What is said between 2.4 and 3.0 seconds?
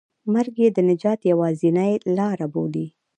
بولي.